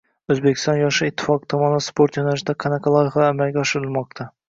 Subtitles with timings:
[0.35, 4.33] O‘zbekiston yoshlar ittifoqi tomonidan Sport yo‘nalishida qanaqa loyihalar amalga oshirilmoqda?